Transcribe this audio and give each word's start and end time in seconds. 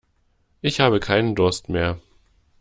Ich 0.61 0.79
habe 0.79 0.99
keinen 0.99 1.35
Durst 1.35 1.69
mehr. 1.69 1.99